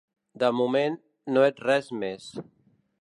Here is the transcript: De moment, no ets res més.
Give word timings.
De 0.43 0.47
moment, 0.59 0.97
no 1.35 1.45
ets 1.49 1.67
res 1.67 1.91
més. 2.05 2.27